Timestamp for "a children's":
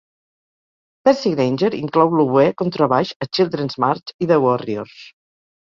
3.27-3.81